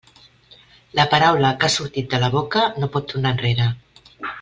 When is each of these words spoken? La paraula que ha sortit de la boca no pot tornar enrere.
La 0.99 1.05
paraula 1.11 1.53
que 1.59 1.69
ha 1.69 1.75
sortit 1.75 2.11
de 2.15 2.23
la 2.27 2.33
boca 2.41 2.67
no 2.81 2.93
pot 2.97 3.09
tornar 3.15 3.39
enrere. 3.39 3.73